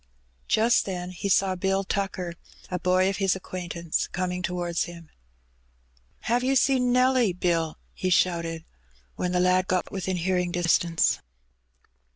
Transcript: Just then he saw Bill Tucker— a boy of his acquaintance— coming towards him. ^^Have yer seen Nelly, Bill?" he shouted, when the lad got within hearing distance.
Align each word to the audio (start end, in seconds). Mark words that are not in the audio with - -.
Just 0.47 0.85
then 0.87 1.11
he 1.11 1.29
saw 1.29 1.53
Bill 1.55 1.83
Tucker— 1.83 2.33
a 2.71 2.79
boy 2.79 3.07
of 3.07 3.17
his 3.17 3.35
acquaintance— 3.35 4.07
coming 4.11 4.41
towards 4.41 4.85
him. 4.85 5.11
^^Have 6.25 6.41
yer 6.41 6.55
seen 6.55 6.91
Nelly, 6.91 7.33
Bill?" 7.33 7.77
he 7.93 8.09
shouted, 8.09 8.65
when 9.15 9.31
the 9.31 9.39
lad 9.39 9.67
got 9.67 9.91
within 9.91 10.17
hearing 10.17 10.51
distance. 10.51 11.19